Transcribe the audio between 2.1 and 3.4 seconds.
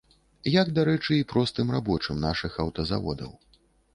нашых аўтазаводаў.